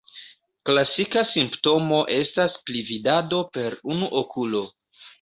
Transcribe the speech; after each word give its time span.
Klasika 0.69 1.23
simptomo 1.33 2.01
estas 2.17 2.57
pli-vidado 2.71 3.45
per 3.55 3.81
unu 3.95 4.15
okulo. 4.25 4.69